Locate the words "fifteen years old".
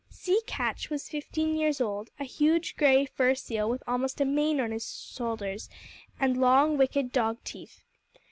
1.09-2.09